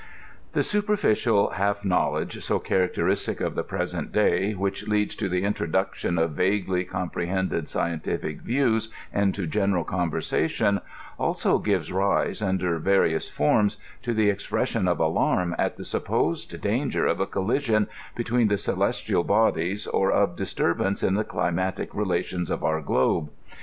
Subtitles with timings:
[0.53, 6.17] The superficial half knowledge, so characteristic of the present day, which leads to the introduction
[6.17, 10.81] of vaguely com prohended scientific views into general conversation,
[11.19, 17.05] also gives rise, under various forms, to the expression of alarm at the supposed danger
[17.05, 22.63] of a collision between the celestial bodies, or of disturbance in the climatic relations of
[22.63, 23.29] our globe.